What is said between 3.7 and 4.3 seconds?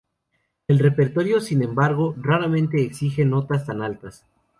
altas.